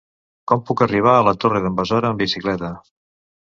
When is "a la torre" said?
1.19-1.63